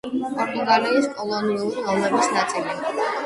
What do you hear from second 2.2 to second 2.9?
ნაწილი.